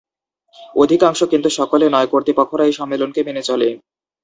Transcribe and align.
অধিকাংশ, 0.75 1.19
কিন্তু 1.23 1.49
সকলে 1.49 1.85
নয়, 1.89 2.07
কর্তৃপক্ষরা 2.07 2.63
এই 2.65 2.73
সম্মেলনকে 2.73 3.21
মেনে 3.23 3.43
চলে। 3.43 3.67